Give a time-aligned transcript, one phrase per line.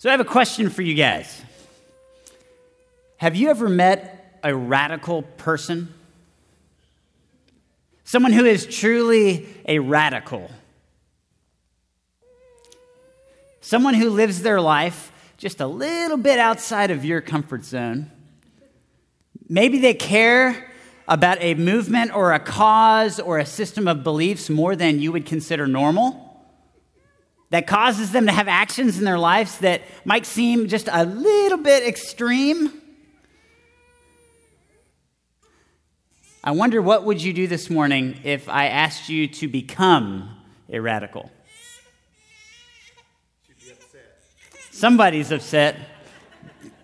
[0.00, 1.42] So I have a question for you guys.
[3.18, 5.92] Have you ever met a radical person?
[8.04, 10.50] Someone who is truly a radical.
[13.60, 18.10] Someone who lives their life just a little bit outside of your comfort zone.
[19.50, 20.72] Maybe they care
[21.08, 25.26] about a movement or a cause or a system of beliefs more than you would
[25.26, 26.29] consider normal
[27.50, 31.58] that causes them to have actions in their lives that might seem just a little
[31.58, 32.80] bit extreme.
[36.42, 40.36] I wonder what would you do this morning if I asked you to become
[40.70, 41.30] a radical?
[44.70, 45.76] Somebody's upset,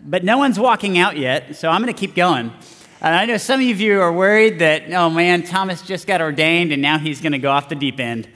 [0.02, 2.52] but no one's walking out yet, so I'm going to keep going.
[3.00, 6.72] And I know some of you are worried that, oh man, Thomas just got ordained
[6.72, 8.28] and now he's going to go off the deep end.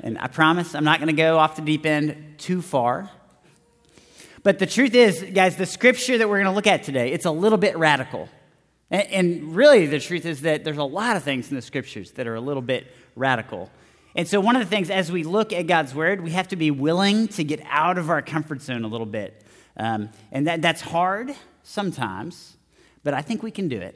[0.00, 3.10] And I promise I'm not going to go off the deep end too far.
[4.42, 7.24] But the truth is, guys, the scripture that we're going to look at today, it's
[7.24, 8.28] a little bit radical.
[8.90, 12.26] And, really, the truth is that there's a lot of things in the scriptures that
[12.26, 13.70] are a little bit radical.
[14.16, 16.56] And so, one of the things as we look at God's word, we have to
[16.56, 19.44] be willing to get out of our comfort zone a little bit.
[19.76, 22.56] Um, and that, that's hard sometimes,
[23.04, 23.94] but I think we can do it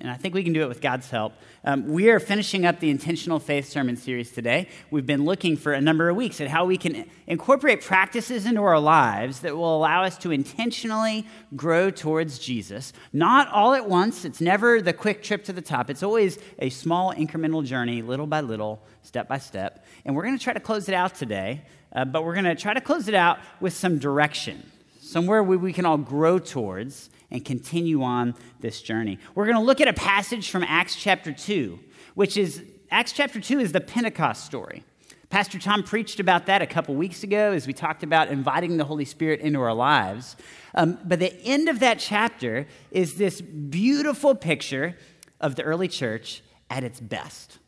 [0.00, 1.34] and I think we can do it with God's help.
[1.64, 4.68] Um, we are finishing up the Intentional Faith Sermon Series today.
[4.90, 8.62] We've been looking for a number of weeks at how we can incorporate practices into
[8.62, 12.92] our lives that will allow us to intentionally grow towards Jesus.
[13.12, 15.90] Not all at once, it's never the quick trip to the top.
[15.90, 19.84] It's always a small incremental journey, little by little, step by step.
[20.04, 21.62] And we're going to try to close it out today,
[21.92, 24.62] uh, but we're going to try to close it out with some direction,
[25.04, 29.18] somewhere we, we can all grow towards and continue on this journey.
[29.34, 31.78] We're going to look at a passage from Acts chapter 2,
[32.14, 34.84] which is Acts chapter 2 is the Pentecost story.
[35.28, 38.84] Pastor Tom preached about that a couple weeks ago as we talked about inviting the
[38.84, 40.36] Holy Spirit into our lives.
[40.74, 44.96] Um, but the end of that chapter is this beautiful picture
[45.40, 47.58] of the early church at its best.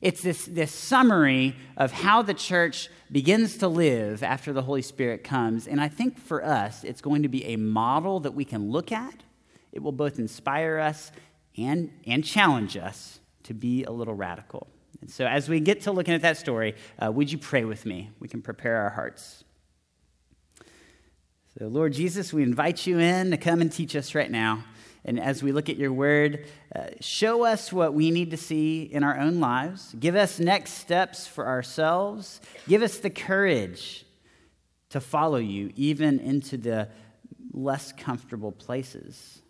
[0.00, 5.24] It's this, this summary of how the church begins to live after the Holy Spirit
[5.24, 5.68] comes.
[5.68, 8.92] And I think for us, it's going to be a model that we can look
[8.92, 9.22] at.
[9.72, 11.12] It will both inspire us
[11.56, 14.68] and, and challenge us to be a little radical.
[15.00, 17.86] And so, as we get to looking at that story, uh, would you pray with
[17.86, 18.10] me?
[18.20, 19.44] We can prepare our hearts.
[21.58, 24.64] So, Lord Jesus, we invite you in to come and teach us right now.
[25.04, 28.82] And as we look at your word, uh, show us what we need to see
[28.82, 29.94] in our own lives.
[29.98, 32.40] Give us next steps for ourselves.
[32.68, 34.04] Give us the courage
[34.90, 36.88] to follow you, even into the
[37.52, 39.40] less comfortable places.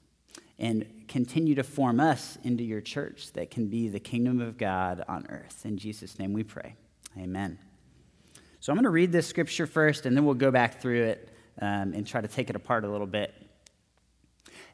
[0.59, 5.03] And continue to form us into your church that can be the kingdom of God
[5.09, 5.63] on earth.
[5.65, 6.77] In Jesus' name we pray.
[7.19, 7.59] Amen.
[8.61, 11.31] So I'm going to read this scripture first, and then we'll go back through it
[11.63, 13.35] um, and try to take it apart a little bit.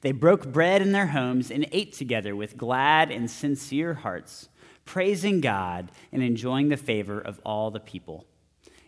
[0.00, 4.48] They broke bread in their homes and ate together with glad and sincere hearts,
[4.84, 8.26] praising God and enjoying the favor of all the people.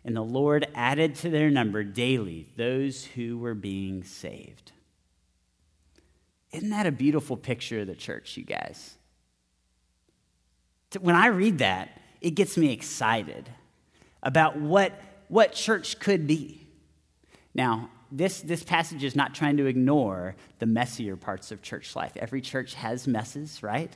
[0.04, 4.72] And the Lord added to their number daily those who were being saved.
[6.52, 8.96] Isn't that a beautiful picture of the church, you guys?
[11.00, 13.50] When I read that, it gets me excited
[14.22, 14.98] about what,
[15.28, 16.66] what church could be.
[17.54, 22.12] Now, this, this passage is not trying to ignore the messier parts of church life.
[22.16, 23.94] Every church has messes, right?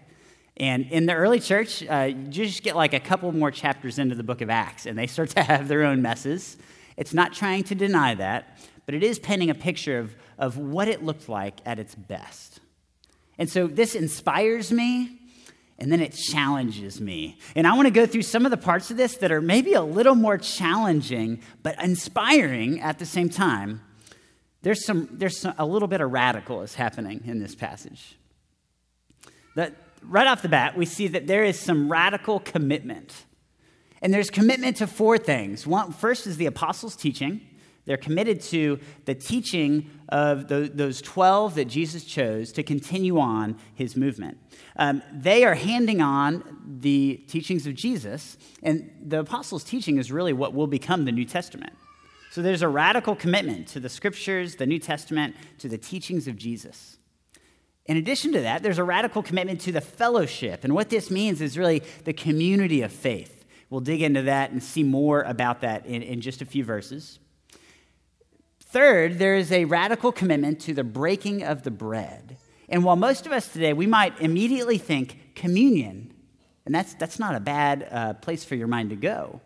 [0.57, 4.15] And in the early church, uh, you just get like a couple more chapters into
[4.15, 6.57] the book of Acts, and they start to have their own messes.
[6.97, 10.89] It's not trying to deny that, but it is painting a picture of, of what
[10.89, 12.61] it looked like at its best.
[13.39, 15.19] And so this inspires me,
[15.79, 17.39] and then it challenges me.
[17.57, 19.73] And I want to go through some of the parts of this that are maybe
[19.73, 23.81] a little more challenging, but inspiring at the same time
[24.63, 28.17] there's, some, there's some, a little bit of radical is happening in this passage.
[29.57, 33.25] That right off the bat, we see that there is some radical commitment.
[34.01, 35.67] And there's commitment to four things.
[35.67, 37.41] One, first is the apostles' teaching.
[37.85, 43.59] They're committed to the teaching of the, those 12 that Jesus chose to continue on
[43.75, 44.39] his movement.
[44.77, 50.33] Um, they are handing on the teachings of Jesus, and the apostles' teaching is really
[50.33, 51.73] what will become the New Testament.
[52.33, 56.35] So there's a radical commitment to the scriptures, the New Testament, to the teachings of
[56.35, 56.97] Jesus.
[57.85, 60.65] In addition to that, there's a radical commitment to the fellowship.
[60.65, 63.45] And what this means is really the community of faith.
[63.69, 67.19] We'll dig into that and see more about that in, in just a few verses.
[68.61, 72.39] Third, there is a radical commitment to the breaking of the bread.
[72.67, 76.15] And while most of us today, we might immediately think communion,
[76.65, 79.43] and that's, that's not a bad uh, place for your mind to go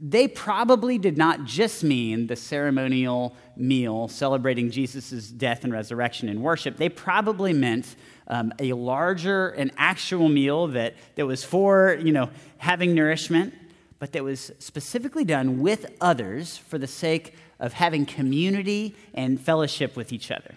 [0.00, 6.40] they probably did not just mean the ceremonial meal celebrating Jesus' death and resurrection in
[6.40, 6.76] worship.
[6.76, 7.96] They probably meant
[8.28, 13.54] um, a larger, an actual meal that, that was for, you know, having nourishment,
[13.98, 19.96] but that was specifically done with others for the sake of having community and fellowship
[19.96, 20.54] with each other.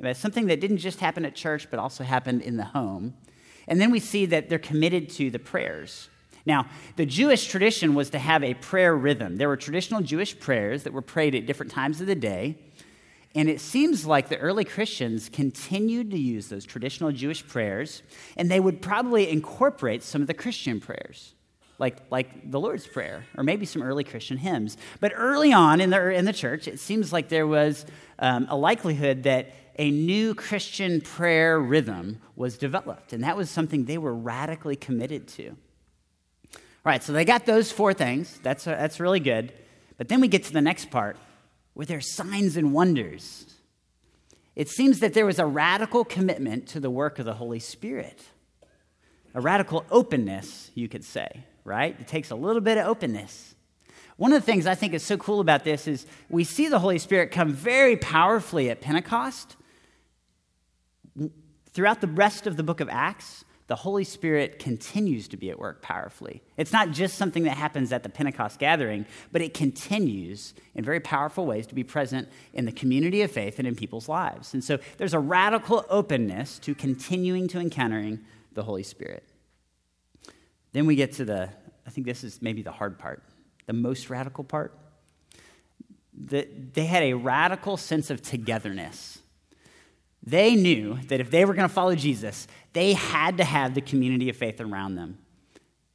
[0.00, 3.14] It's something that didn't just happen at church, but also happened in the home.
[3.68, 6.08] And then we see that they're committed to the prayers.
[6.48, 6.66] Now,
[6.96, 9.36] the Jewish tradition was to have a prayer rhythm.
[9.36, 12.56] There were traditional Jewish prayers that were prayed at different times of the day.
[13.34, 18.02] And it seems like the early Christians continued to use those traditional Jewish prayers,
[18.38, 21.34] and they would probably incorporate some of the Christian prayers,
[21.78, 24.78] like, like the Lord's Prayer, or maybe some early Christian hymns.
[25.00, 27.84] But early on in the, in the church, it seems like there was
[28.18, 33.84] um, a likelihood that a new Christian prayer rhythm was developed, and that was something
[33.84, 35.54] they were radically committed to.
[36.88, 38.40] All right, so they got those four things.
[38.42, 39.52] That's, uh, that's really good.
[39.98, 41.18] But then we get to the next part
[41.74, 43.44] where there's signs and wonders.
[44.56, 48.22] It seems that there was a radical commitment to the work of the Holy Spirit,
[49.34, 51.94] a radical openness, you could say, right?
[52.00, 53.54] It takes a little bit of openness.
[54.16, 56.78] One of the things I think is so cool about this is we see the
[56.78, 59.56] Holy Spirit come very powerfully at Pentecost.
[61.74, 65.58] Throughout the rest of the book of Acts, the Holy Spirit continues to be at
[65.58, 66.42] work powerfully.
[66.56, 71.00] It's not just something that happens at the Pentecost gathering, but it continues in very
[71.00, 74.54] powerful ways to be present in the community of faith and in people's lives.
[74.54, 78.20] And so there's a radical openness to continuing to encountering
[78.54, 79.22] the Holy Spirit.
[80.72, 81.50] Then we get to the,
[81.86, 83.22] I think this is maybe the hard part,
[83.66, 84.78] the most radical part.
[86.14, 89.18] The, they had a radical sense of togetherness.
[90.28, 93.80] They knew that if they were going to follow Jesus, they had to have the
[93.80, 95.16] community of faith around them.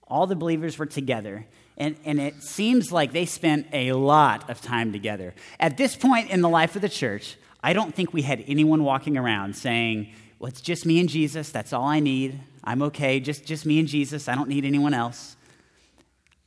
[0.08, 1.46] All the believers were together,
[1.78, 5.36] and, and it seems like they spent a lot of time together.
[5.60, 8.84] At this point in the life of the church, I don't think we had anyone
[8.84, 11.52] walking around saying, Well, it's just me and Jesus.
[11.52, 12.40] That's all I need.
[12.64, 13.20] I'm okay.
[13.20, 14.28] Just, just me and Jesus.
[14.28, 15.36] I don't need anyone else.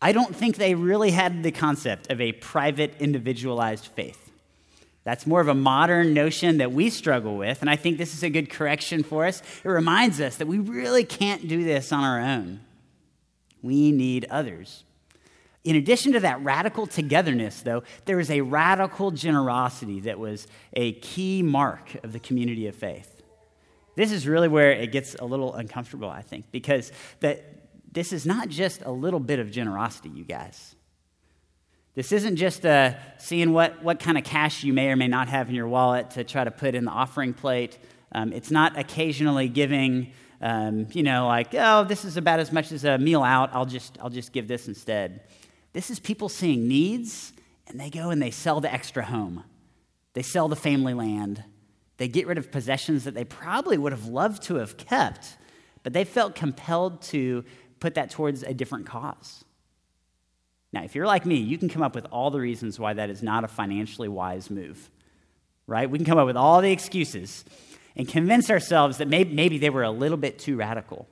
[0.02, 4.25] I don't think they really had the concept of a private, individualized faith.
[5.06, 8.24] That's more of a modern notion that we struggle with, and I think this is
[8.24, 9.40] a good correction for us.
[9.62, 12.58] It reminds us that we really can't do this on our own.
[13.62, 14.82] We need others.
[15.62, 20.94] In addition to that radical togetherness, though, there is a radical generosity that was a
[20.94, 23.22] key mark of the community of faith.
[23.94, 27.44] This is really where it gets a little uncomfortable, I think, because that
[27.92, 30.75] this is not just a little bit of generosity, you guys.
[31.96, 35.30] This isn't just uh, seeing what, what kind of cash you may or may not
[35.30, 37.78] have in your wallet to try to put in the offering plate.
[38.12, 40.12] Um, it's not occasionally giving,
[40.42, 43.48] um, you know, like, oh, this is about as much as a meal out.
[43.54, 45.22] I'll just, I'll just give this instead.
[45.72, 47.32] This is people seeing needs,
[47.66, 49.42] and they go and they sell the extra home.
[50.12, 51.44] They sell the family land.
[51.96, 55.38] They get rid of possessions that they probably would have loved to have kept,
[55.82, 57.42] but they felt compelled to
[57.80, 59.45] put that towards a different cause.
[60.76, 63.08] Now, if you're like me, you can come up with all the reasons why that
[63.08, 64.90] is not a financially wise move,
[65.66, 65.88] right?
[65.88, 67.46] We can come up with all the excuses
[67.96, 71.08] and convince ourselves that maybe, maybe they were a little bit too radical.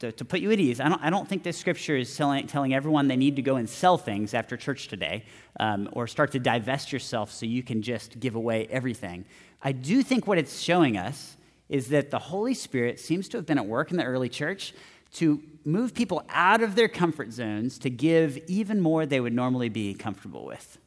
[0.00, 2.48] To, to, put you at ease, I don't, I don't think this scripture is telling,
[2.48, 5.24] telling everyone they need to go and sell things after church today
[5.60, 9.26] um, or start to divest yourself so you can just give away everything.
[9.62, 11.36] I do think what it's showing us
[11.68, 14.74] is that the Holy Spirit seems to have been at work in the early church
[15.14, 19.68] to move people out of their comfort zones to give even more they would normally
[19.68, 20.78] be comfortable with.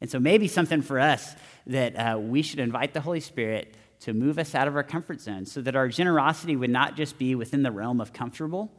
[0.00, 1.34] And so, maybe something for us
[1.66, 5.20] that uh, we should invite the Holy Spirit to move us out of our comfort
[5.20, 8.70] zone so that our generosity would not just be within the realm of comfortable,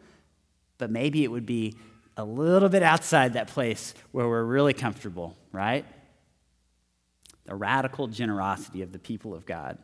[0.77, 1.75] but maybe it would be
[2.17, 5.85] a little bit outside that place where we're really comfortable, right?
[7.45, 9.77] The radical generosity of the people of God.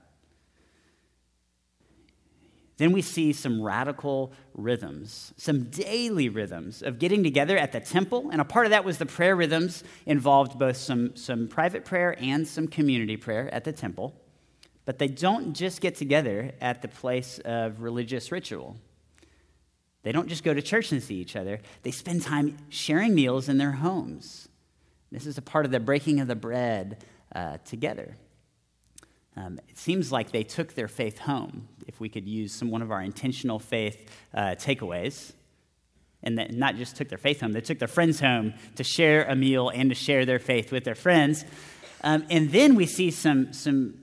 [2.82, 8.32] Then we see some radical rhythms, some daily rhythms of getting together at the temple.
[8.32, 12.16] And a part of that was the prayer rhythms involved both some, some private prayer
[12.20, 14.16] and some community prayer at the temple.
[14.86, 18.78] But they don't just get together at the place of religious ritual.
[20.02, 23.48] They don't just go to church and see each other, they spend time sharing meals
[23.48, 24.50] in their homes.
[25.12, 28.18] This is a part of the breaking of the bread uh, together.
[29.38, 32.82] Um, it seems like they took their faith home, if we could use some, one
[32.82, 35.34] of our intentional faith uh, takeaways.
[36.24, 39.24] And that not just took their faith home, they took their friends home to share
[39.24, 41.46] a meal and to share their faith with their friends.
[42.04, 43.96] Um, and then we see some, some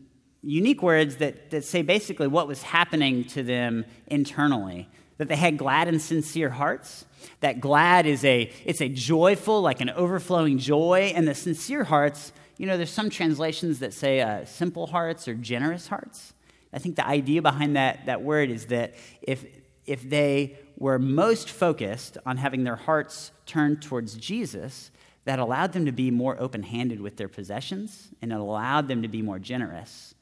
[0.42, 5.58] unique words that, that say basically what was happening to them internally that they had
[5.58, 7.04] glad and sincere hearts
[7.40, 12.32] that glad is a it's a joyful like an overflowing joy and the sincere hearts
[12.58, 16.34] you know there's some translations that say uh, simple hearts or generous hearts
[16.72, 19.44] i think the idea behind that, that word is that if
[19.86, 24.90] if they were most focused on having their hearts turned towards jesus
[25.24, 29.08] that allowed them to be more open-handed with their possessions and it allowed them to
[29.08, 30.14] be more generous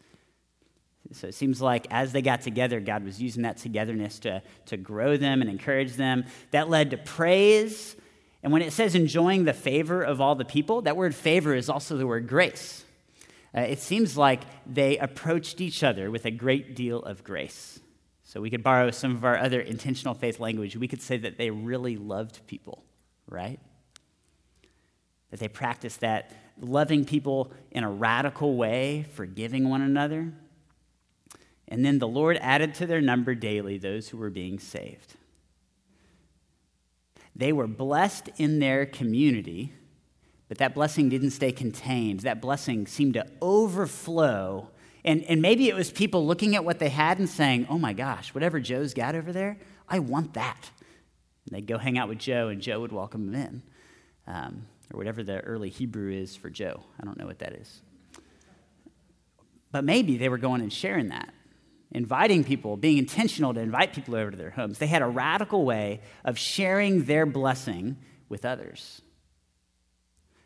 [1.12, 4.76] so it seems like as they got together, God was using that togetherness to, to
[4.76, 6.24] grow them and encourage them.
[6.50, 7.96] That led to praise.
[8.46, 11.68] And when it says enjoying the favor of all the people, that word favor is
[11.68, 12.84] also the word grace.
[13.52, 17.80] Uh, it seems like they approached each other with a great deal of grace.
[18.22, 20.76] So we could borrow some of our other intentional faith language.
[20.76, 22.84] We could say that they really loved people,
[23.28, 23.58] right?
[25.32, 30.32] That they practiced that loving people in a radical way, forgiving one another.
[31.66, 35.16] And then the Lord added to their number daily those who were being saved.
[37.36, 39.72] They were blessed in their community,
[40.48, 42.20] but that blessing didn't stay contained.
[42.20, 44.70] That blessing seemed to overflow.
[45.04, 47.92] And, and maybe it was people looking at what they had and saying, oh my
[47.92, 50.70] gosh, whatever Joe's got over there, I want that.
[51.44, 53.62] And they'd go hang out with Joe, and Joe would welcome them in.
[54.26, 56.82] Um, or whatever the early Hebrew is for Joe.
[57.00, 57.82] I don't know what that is.
[59.72, 61.34] But maybe they were going and sharing that
[61.92, 64.78] inviting people, being intentional to invite people over to their homes.
[64.78, 67.96] They had a radical way of sharing their blessing
[68.28, 69.02] with others.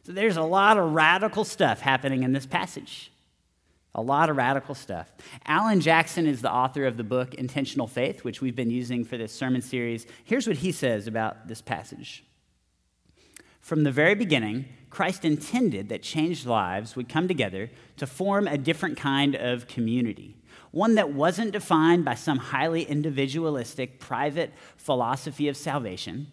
[0.05, 3.13] So there's a lot of radical stuff happening in this passage.
[3.95, 5.11] A lot of radical stuff.
[5.47, 9.17] Alan Jackson is the author of the book Intentional Faith, which we've been using for
[9.17, 10.07] this sermon series.
[10.25, 12.25] Here's what he says about this passage.
[13.61, 18.57] From the very beginning, Christ intended that changed lives would come together to form a
[18.57, 20.37] different kind of community
[20.71, 26.29] one that wasn't defined by some highly individualistic, private philosophy of salvation.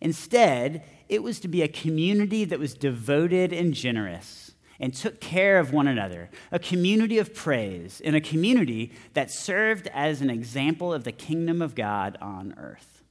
[0.00, 5.58] Instead, it was to be a community that was devoted and generous and took care
[5.58, 10.92] of one another, a community of praise, and a community that served as an example
[10.92, 13.02] of the kingdom of God on earth.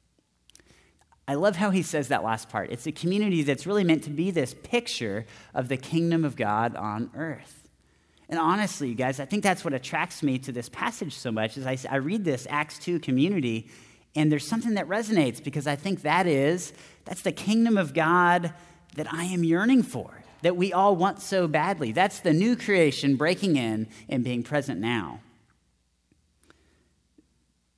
[1.27, 2.69] I love how he says that last part.
[2.69, 6.75] It's a community that's really meant to be this picture of the kingdom of God
[6.75, 7.62] on earth.
[8.29, 11.57] And honestly, you guys, I think that's what attracts me to this passage so much
[11.57, 13.69] is I, I read this Acts 2 community,
[14.15, 16.73] and there's something that resonates because I think that is,
[17.05, 18.53] that's the kingdom of God
[18.95, 21.91] that I am yearning for, that we all want so badly.
[21.91, 25.19] That's the new creation breaking in and being present now.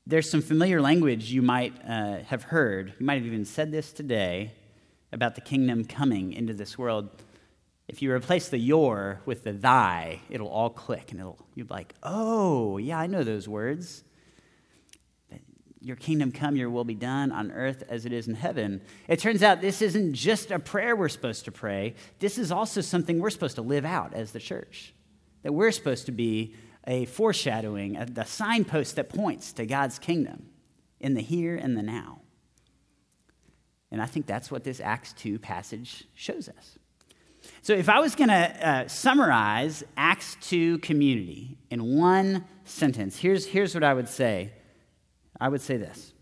[0.07, 2.93] There's some familiar language you might uh, have heard.
[2.99, 4.53] You might have even said this today
[5.11, 7.09] about the kingdom coming into this world.
[7.87, 11.73] If you replace the your with the thy, it'll all click and it'll you'll be
[11.73, 14.03] like, oh, yeah, I know those words.
[15.81, 18.81] Your kingdom come, your will be done on earth as it is in heaven.
[19.07, 22.81] It turns out this isn't just a prayer we're supposed to pray, this is also
[22.81, 24.93] something we're supposed to live out as the church.
[25.43, 26.55] That we're supposed to be
[26.87, 30.47] a foreshadowing, a, the signpost that points to God's kingdom
[30.99, 32.21] in the here and the now.
[33.91, 36.79] And I think that's what this Acts 2 passage shows us.
[37.61, 43.45] So, if I was going to uh, summarize Acts 2 community in one sentence, here's,
[43.45, 44.51] here's what I would say
[45.39, 46.13] I would say this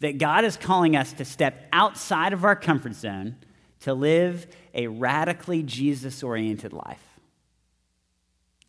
[0.00, 3.36] that God is calling us to step outside of our comfort zone
[3.80, 7.02] to live a radically Jesus oriented life.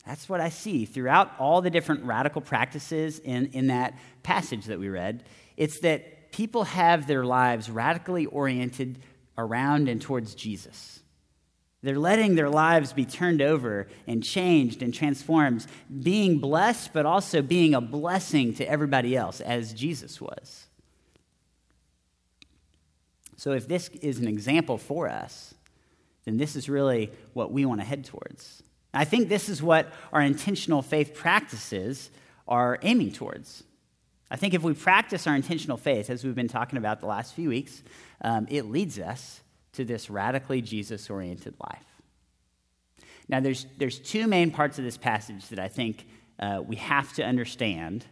[0.06, 4.78] That's what I see throughout all the different radical practices in, in that passage that
[4.78, 5.22] we read.
[5.58, 9.00] It's that people have their lives radically oriented
[9.36, 11.00] around and towards Jesus.
[11.82, 15.64] They're letting their lives be turned over and changed and transformed,
[16.02, 20.66] being blessed, but also being a blessing to everybody else, as Jesus was.
[23.36, 25.54] So, if this is an example for us,
[26.24, 28.62] then this is really what we want to head towards.
[28.92, 32.10] I think this is what our intentional faith practices
[32.48, 33.62] are aiming towards.
[34.30, 37.34] I think if we practice our intentional faith, as we've been talking about the last
[37.34, 37.82] few weeks,
[38.20, 39.40] um, it leads us
[39.72, 41.84] to this radically Jesus oriented life.
[43.28, 46.06] Now, there's, there's two main parts of this passage that I think
[46.38, 48.06] uh, we have to understand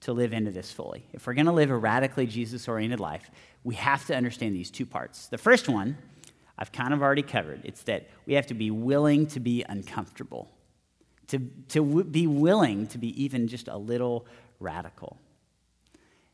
[0.00, 1.06] to live into this fully.
[1.12, 3.30] If we're going to live a radically Jesus oriented life,
[3.64, 5.28] we have to understand these two parts.
[5.28, 5.96] The first one,
[6.58, 7.60] I've kind of already covered.
[7.64, 10.50] It's that we have to be willing to be uncomfortable,
[11.28, 11.38] to,
[11.68, 14.26] to w- be willing to be even just a little
[14.58, 15.18] radical.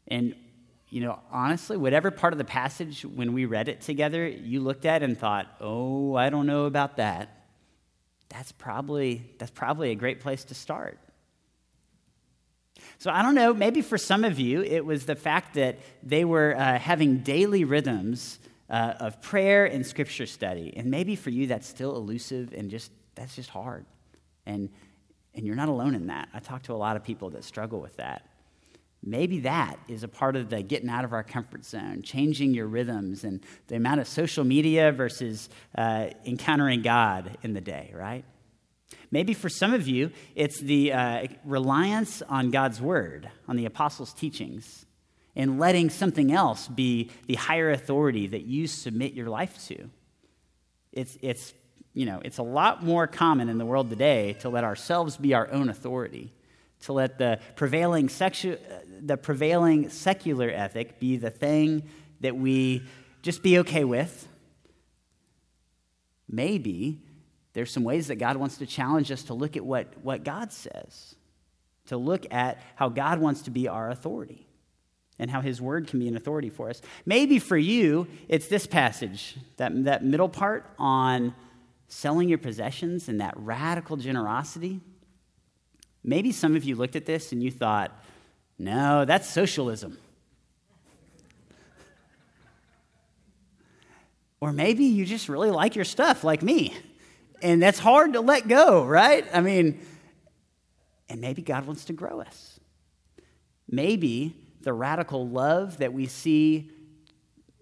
[0.06, 0.34] And,
[0.90, 4.86] you know, honestly, whatever part of the passage when we read it together you looked
[4.86, 7.46] at and thought, oh, I don't know about that,
[8.28, 10.98] that's probably, that's probably a great place to start.
[12.98, 16.24] So I don't know, maybe for some of you, it was the fact that they
[16.24, 18.38] were uh, having daily rhythms
[18.70, 20.74] uh, of prayer and scripture study.
[20.76, 23.84] And maybe for you, that's still elusive and just, that's just hard.
[24.46, 24.68] And,
[25.34, 26.28] and you're not alone in that.
[26.34, 28.27] I talk to a lot of people that struggle with that.
[29.02, 32.66] Maybe that is a part of the getting out of our comfort zone, changing your
[32.66, 38.24] rhythms and the amount of social media versus uh, encountering God in the day, right?
[39.10, 44.12] Maybe for some of you, it's the uh, reliance on God's word, on the apostles'
[44.12, 44.84] teachings,
[45.36, 49.88] and letting something else be the higher authority that you submit your life to.
[50.92, 51.54] It's, it's,
[51.94, 55.34] you know, it's a lot more common in the world today to let ourselves be
[55.34, 56.32] our own authority,
[56.82, 58.58] to let the prevailing, sexu-
[59.00, 61.88] the prevailing secular ethic be the thing
[62.20, 62.82] that we
[63.22, 64.28] just be okay with.
[66.28, 67.00] Maybe
[67.52, 70.52] there's some ways that God wants to challenge us to look at what, what God
[70.52, 71.16] says,
[71.86, 74.46] to look at how God wants to be our authority
[75.18, 76.80] and how his word can be an authority for us.
[77.04, 81.34] Maybe for you, it's this passage, that, that middle part on
[81.88, 84.80] selling your possessions and that radical generosity.
[86.04, 87.92] Maybe some of you looked at this and you thought,
[88.58, 89.98] no, that's socialism.
[94.40, 96.74] or maybe you just really like your stuff like me
[97.42, 99.24] and that's hard to let go, right?
[99.32, 99.80] I mean,
[101.08, 102.60] and maybe God wants to grow us.
[103.68, 106.70] Maybe the radical love that we see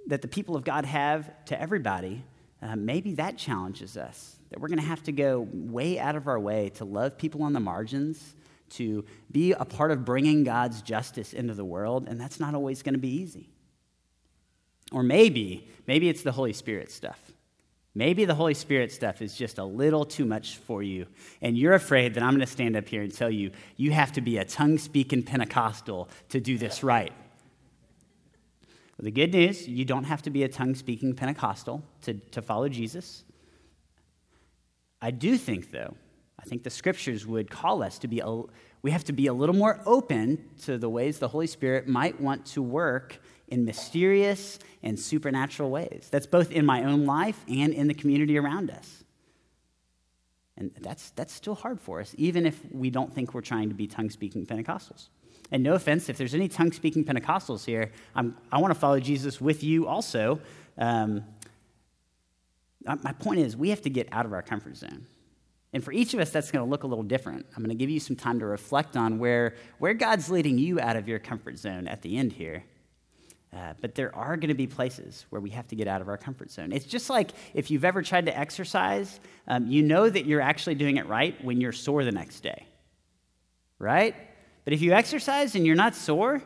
[0.07, 2.25] that the people of God have to everybody,
[2.63, 4.36] uh, maybe that challenges us.
[4.57, 7.43] That we're going to have to go way out of our way to love people
[7.43, 8.35] on the margins,
[8.71, 12.83] to be a part of bringing God's justice into the world, and that's not always
[12.83, 13.51] going to be easy.
[14.93, 17.21] Or maybe, maybe it's the Holy Spirit stuff.
[17.95, 21.07] Maybe the Holy Spirit stuff is just a little too much for you,
[21.43, 24.13] and you're afraid that I'm going to stand up here and tell you you have
[24.13, 27.13] to be a tongue speaking Pentecostal to do this right.
[28.99, 32.71] The good news you don't have to be a tongue speaking Pentecostal to, to follow
[32.71, 33.26] Jesus.
[35.01, 35.95] I do think, though,
[36.39, 38.43] I think the scriptures would call us to be, a,
[38.83, 42.21] we have to be a little more open to the ways the Holy Spirit might
[42.21, 46.09] want to work in mysterious and supernatural ways.
[46.11, 49.05] That's both in my own life and in the community around us.
[50.57, 53.75] And that's, that's still hard for us, even if we don't think we're trying to
[53.75, 55.09] be tongue speaking Pentecostals.
[55.53, 58.99] And no offense, if there's any tongue speaking Pentecostals here, I'm, i want to follow
[58.99, 60.41] Jesus with you also.
[60.79, 61.25] Um,
[63.03, 65.07] my point is, we have to get out of our comfort zone.
[65.73, 67.45] And for each of us, that's going to look a little different.
[67.51, 70.81] I'm going to give you some time to reflect on where, where God's leading you
[70.81, 72.65] out of your comfort zone at the end here.
[73.53, 76.09] Uh, but there are going to be places where we have to get out of
[76.09, 76.73] our comfort zone.
[76.73, 80.75] It's just like if you've ever tried to exercise, um, you know that you're actually
[80.75, 82.67] doing it right when you're sore the next day,
[83.79, 84.15] right?
[84.65, 86.43] But if you exercise and you're not sore,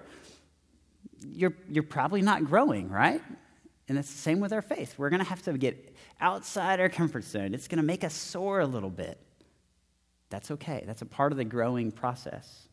[1.32, 3.22] you're, you're probably not growing, right?
[3.88, 4.94] And it's the same with our faith.
[4.96, 5.89] We're going to have to get
[6.20, 7.54] outside our comfort zone.
[7.54, 9.18] It's going to make us sore a little bit.
[10.28, 12.68] That's okay, that's a part of the growing process.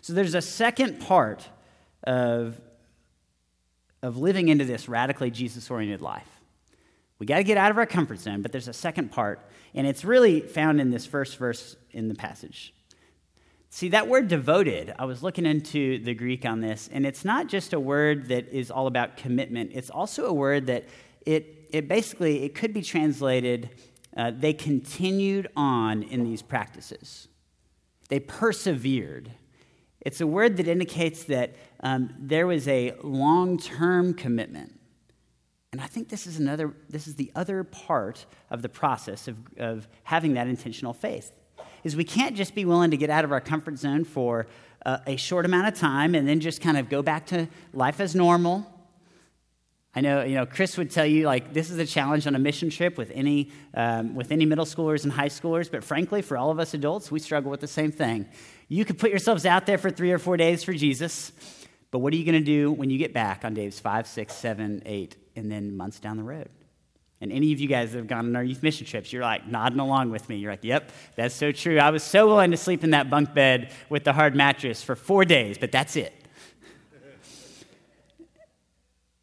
[0.00, 1.48] So there's a second part
[2.04, 2.60] of
[4.02, 6.28] of living into this radically Jesus oriented life.
[7.18, 9.40] We got to get out of our comfort zone, but there's a second part,
[9.74, 12.72] and it's really found in this first verse in the passage.
[13.70, 17.48] See, that word devoted, I was looking into the Greek on this, and it's not
[17.48, 19.72] just a word that is all about commitment.
[19.74, 20.84] It's also a word that
[21.26, 23.70] it, it basically, it could be translated,
[24.16, 27.28] uh, they continued on in these practices.
[28.08, 29.30] They persevered.
[30.00, 34.78] It's a word that indicates that um, there was a long term commitment.
[35.72, 39.36] And I think this is another, this is the other part of the process of,
[39.58, 41.32] of having that intentional faith.
[41.84, 44.46] Is we can't just be willing to get out of our comfort zone for
[44.86, 48.00] uh, a short amount of time and then just kind of go back to life
[48.00, 48.66] as normal.
[49.94, 52.38] I know, you know, Chris would tell you like this is a challenge on a
[52.38, 55.70] mission trip with any um, with any middle schoolers and high schoolers.
[55.70, 58.26] But frankly, for all of us adults, we struggle with the same thing.
[58.68, 61.32] You could put yourselves out there for three or four days for Jesus,
[61.90, 64.34] but what are you going to do when you get back on days five, six,
[64.34, 66.50] seven, eight, and then months down the road?
[67.20, 69.46] And any of you guys that have gone on our youth mission trips, you're like
[69.48, 70.36] nodding along with me.
[70.36, 71.78] You're like, yep, that's so true.
[71.78, 74.94] I was so willing to sleep in that bunk bed with the hard mattress for
[74.94, 76.14] four days, but that's it.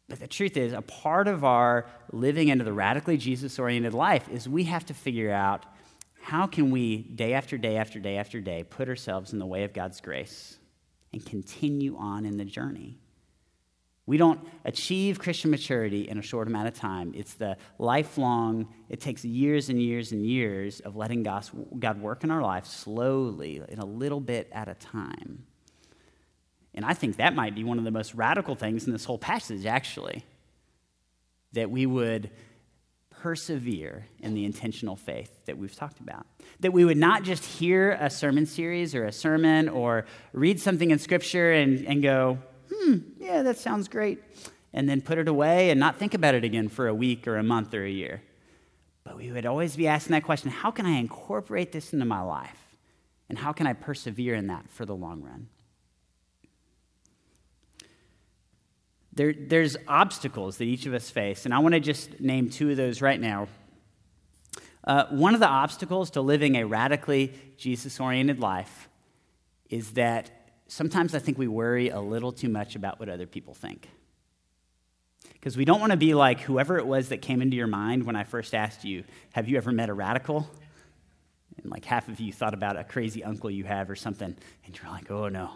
[0.08, 4.28] But the truth is, a part of our living into the radically Jesus oriented life
[4.28, 5.66] is we have to figure out
[6.20, 9.64] how can we, day after day after day after day, put ourselves in the way
[9.64, 10.58] of God's grace
[11.12, 12.98] and continue on in the journey.
[14.06, 17.12] We don't achieve Christian maturity in a short amount of time.
[17.16, 22.30] It's the lifelong, it takes years and years and years of letting God work in
[22.30, 25.46] our life slowly, in a little bit at a time.
[26.76, 29.18] And I think that might be one of the most radical things in this whole
[29.18, 30.24] passage, actually.
[31.54, 32.30] That we would
[33.10, 36.26] persevere in the intentional faith that we've talked about.
[36.60, 40.90] That we would not just hear a sermon series or a sermon or read something
[40.90, 42.38] in Scripture and, and go,
[42.72, 44.22] hmm, yeah, that sounds great,
[44.72, 47.38] and then put it away and not think about it again for a week or
[47.38, 48.22] a month or a year.
[49.02, 52.20] But we would always be asking that question how can I incorporate this into my
[52.20, 52.76] life?
[53.28, 55.48] And how can I persevere in that for the long run?
[59.16, 62.70] There, there's obstacles that each of us face, and I want to just name two
[62.70, 63.48] of those right now.
[64.84, 68.88] Uh, one of the obstacles to living a radically Jesus oriented life
[69.70, 70.30] is that
[70.68, 73.88] sometimes I think we worry a little too much about what other people think.
[75.32, 78.04] Because we don't want to be like whoever it was that came into your mind
[78.04, 79.02] when I first asked you,
[79.32, 80.48] Have you ever met a radical?
[81.62, 84.78] And like half of you thought about a crazy uncle you have or something, and
[84.78, 85.52] you're like, Oh no.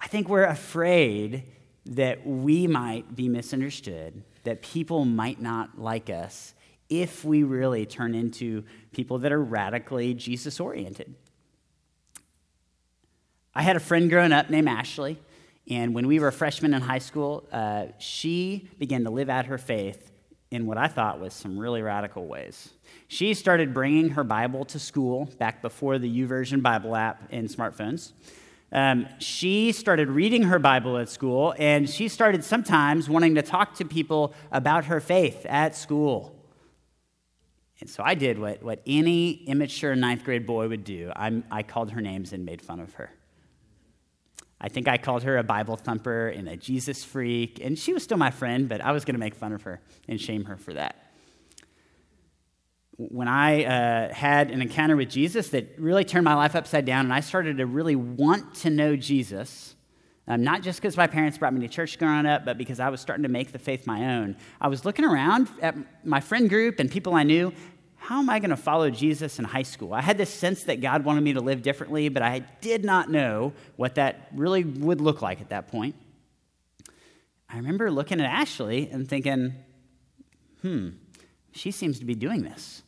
[0.00, 1.44] I think we're afraid
[1.86, 6.54] that we might be misunderstood, that people might not like us
[6.88, 11.14] if we really turn into people that are radically Jesus oriented.
[13.54, 15.18] I had a friend growing up named Ashley,
[15.68, 19.58] and when we were freshmen in high school, uh, she began to live out her
[19.58, 20.10] faith
[20.50, 22.70] in what I thought was some really radical ways.
[23.06, 28.12] She started bringing her Bible to school back before the YouVersion Bible app in smartphones.
[28.72, 33.74] Um, she started reading her Bible at school, and she started sometimes wanting to talk
[33.76, 36.36] to people about her faith at school.
[37.80, 41.62] And so I did what, what any immature ninth grade boy would do I, I
[41.62, 43.10] called her names and made fun of her.
[44.60, 48.02] I think I called her a Bible thumper and a Jesus freak, and she was
[48.04, 50.58] still my friend, but I was going to make fun of her and shame her
[50.58, 50.99] for that.
[53.08, 57.06] When I uh, had an encounter with Jesus that really turned my life upside down,
[57.06, 59.74] and I started to really want to know Jesus,
[60.28, 62.90] um, not just because my parents brought me to church growing up, but because I
[62.90, 64.36] was starting to make the faith my own.
[64.60, 67.54] I was looking around at my friend group and people I knew,
[67.96, 69.94] how am I going to follow Jesus in high school?
[69.94, 73.10] I had this sense that God wanted me to live differently, but I did not
[73.10, 75.94] know what that really would look like at that point.
[77.48, 79.54] I remember looking at Ashley and thinking,
[80.60, 80.90] hmm,
[81.52, 82.82] she seems to be doing this.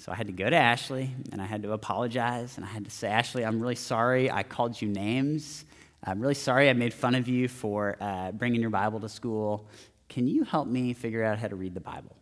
[0.00, 2.86] So I had to go to Ashley and I had to apologize and I had
[2.86, 5.66] to say, Ashley, I'm really sorry I called you names.
[6.02, 9.68] I'm really sorry I made fun of you for uh, bringing your Bible to school.
[10.08, 12.16] Can you help me figure out how to read the Bible?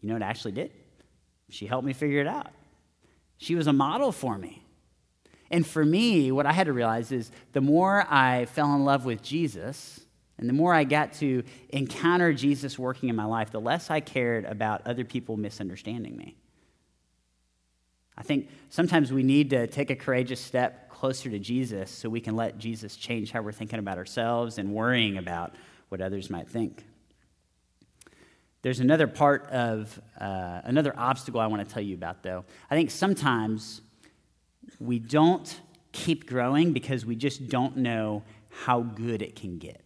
[0.00, 0.70] You know what Ashley did?
[1.48, 2.52] She helped me figure it out.
[3.38, 4.64] She was a model for me.
[5.50, 9.04] And for me, what I had to realize is the more I fell in love
[9.04, 9.98] with Jesus,
[10.38, 14.00] and the more I got to encounter Jesus working in my life, the less I
[14.00, 16.36] cared about other people misunderstanding me.
[18.16, 22.20] I think sometimes we need to take a courageous step closer to Jesus so we
[22.20, 25.54] can let Jesus change how we're thinking about ourselves and worrying about
[25.88, 26.84] what others might think.
[28.62, 32.44] There's another part of, uh, another obstacle I want to tell you about, though.
[32.70, 33.82] I think sometimes
[34.80, 35.60] we don't
[35.92, 39.82] keep growing because we just don't know how good it can get.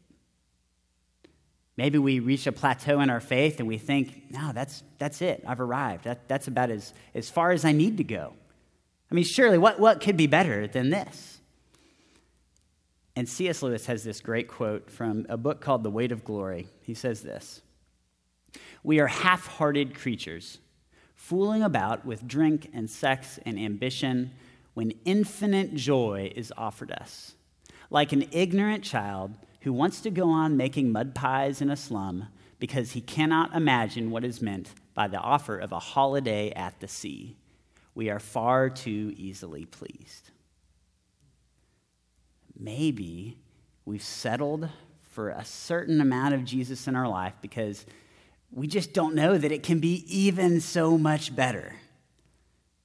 [1.77, 5.43] Maybe we reach a plateau in our faith and we think, no, that's, that's it.
[5.47, 6.05] I've arrived.
[6.05, 8.35] That, that's about as, as far as I need to go.
[9.11, 11.41] I mean, surely, what, what could be better than this?
[13.15, 13.63] And C.S.
[13.63, 16.69] Lewis has this great quote from a book called The Weight of Glory.
[16.83, 17.63] He says this
[18.83, 20.59] we are half hearted creatures,
[21.15, 24.33] fooling about with drink and sex and ambition
[24.75, 27.35] when infinite joy is offered us.
[27.91, 32.29] Like an ignorant child who wants to go on making mud pies in a slum
[32.59, 36.89] because he cannot imagine what is meant by the offer of a holiday at the
[36.89, 37.37] sea.
[37.95, 40.31] We are far too easily pleased.
[42.59, 43.39] Maybe
[43.85, 44.69] we've settled
[45.11, 47.85] for a certain amount of Jesus in our life because
[48.51, 51.75] we just don't know that it can be even so much better.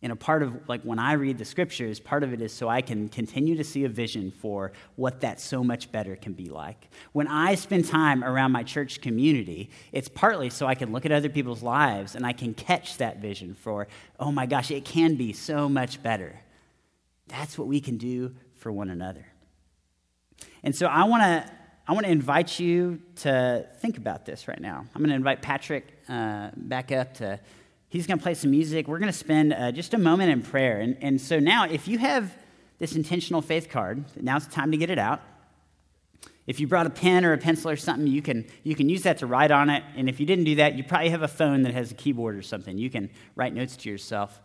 [0.07, 2.69] And a part of, like, when I read the scriptures, part of it is so
[2.69, 6.45] I can continue to see a vision for what that so much better can be
[6.47, 6.87] like.
[7.11, 11.11] When I spend time around my church community, it's partly so I can look at
[11.11, 15.15] other people's lives and I can catch that vision for, oh my gosh, it can
[15.15, 16.39] be so much better.
[17.27, 19.25] That's what we can do for one another.
[20.63, 21.51] And so I want to
[21.85, 24.85] I want to invite you to think about this right now.
[24.95, 27.41] I'm going to invite Patrick uh, back up to,
[27.89, 28.87] he's going to play some music.
[28.87, 30.79] We're going to spend uh, just a moment in prayer.
[30.79, 32.33] And, and so now, if you have
[32.79, 35.21] this intentional faith card, now's the time to get it out.
[36.45, 39.03] If you brought a pen or a pencil or something, you can, you can use
[39.03, 39.83] that to write on it.
[39.97, 42.37] And if you didn't do that, you probably have a phone that has a keyboard
[42.37, 42.77] or something.
[42.77, 44.41] You can write notes to yourself.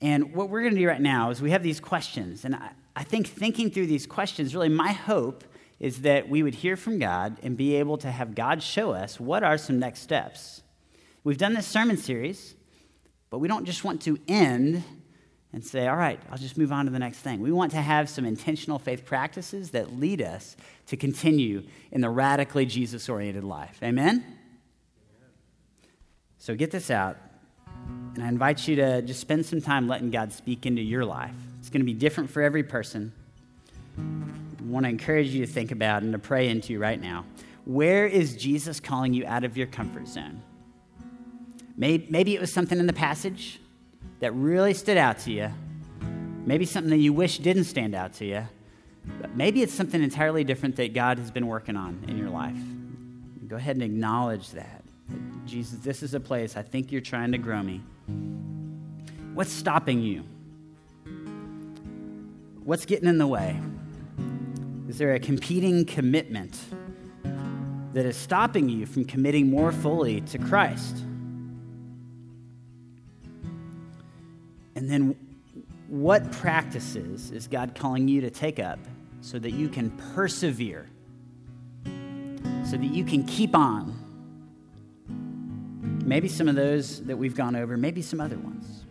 [0.00, 2.44] And what we're going to do right now is we have these questions.
[2.44, 5.44] And I, I think thinking through these questions, really, my hope
[5.78, 9.20] is that we would hear from God and be able to have God show us
[9.20, 10.62] what are some next steps.
[11.28, 12.54] We've done this sermon series,
[13.28, 14.82] but we don't just want to end
[15.52, 17.42] and say, all right, I'll just move on to the next thing.
[17.42, 22.08] We want to have some intentional faith practices that lead us to continue in the
[22.08, 23.78] radically Jesus oriented life.
[23.82, 24.24] Amen?
[26.38, 27.18] So get this out,
[28.14, 31.34] and I invite you to just spend some time letting God speak into your life.
[31.58, 33.12] It's going to be different for every person.
[33.98, 37.26] I want to encourage you to think about and to pray into right now.
[37.66, 40.40] Where is Jesus calling you out of your comfort zone?
[41.78, 43.60] Maybe it was something in the passage
[44.18, 45.48] that really stood out to you.
[46.44, 48.42] Maybe something that you wish didn't stand out to you.
[49.20, 52.56] But maybe it's something entirely different that God has been working on in your life.
[53.46, 54.82] Go ahead and acknowledge that.
[55.46, 57.80] Jesus, this is a place I think you're trying to grow me.
[59.32, 60.24] What's stopping you?
[62.64, 63.58] What's getting in the way?
[64.88, 66.58] Is there a competing commitment
[67.92, 71.04] that is stopping you from committing more fully to Christ?
[74.88, 75.16] And then,
[75.88, 78.78] what practices is God calling you to take up
[79.20, 80.88] so that you can persevere,
[82.64, 83.94] so that you can keep on?
[86.06, 88.84] Maybe some of those that we've gone over, maybe some other ones.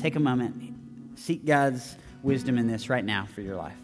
[0.00, 0.72] Take a moment,
[1.18, 3.81] seek God's wisdom in this right now for your life.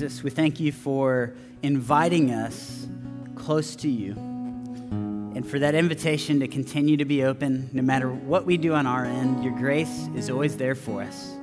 [0.00, 2.88] Jesus, we thank you for inviting us
[3.34, 8.46] close to you and for that invitation to continue to be open no matter what
[8.46, 9.44] we do on our end.
[9.44, 11.36] Your grace is always there for us.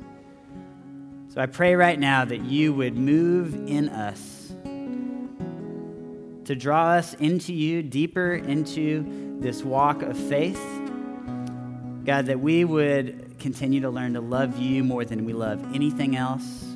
[1.30, 4.52] So I pray right now that you would move in us
[6.46, 10.60] to draw us into you, deeper into this walk of faith.
[12.06, 16.16] God, that we would continue to learn to love you more than we love anything
[16.16, 16.67] else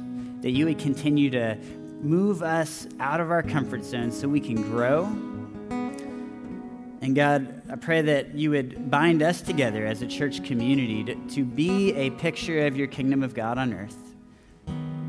[0.41, 1.57] that you would continue to
[2.01, 5.05] move us out of our comfort zone so we can grow.
[7.01, 11.15] And God, I pray that you would bind us together as a church community to,
[11.29, 13.97] to be a picture of your kingdom of God on earth.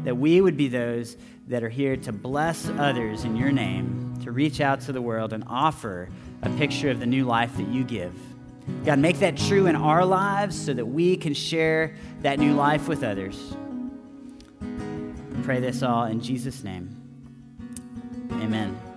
[0.05, 1.17] That we would be those
[1.49, 5.33] that are here to bless others in your name, to reach out to the world
[5.33, 6.09] and offer
[6.43, 8.15] a picture of the new life that you give.
[8.85, 12.89] God, make that true in our lives so that we can share that new life
[12.89, 13.55] with others
[15.43, 16.97] pray this all in Jesus' name.
[18.33, 18.92] Amen.